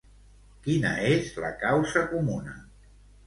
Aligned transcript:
Quina 0.67 0.93
és 1.09 1.29
la 1.45 1.51
causa 1.65 2.03
comuna? 2.15 2.57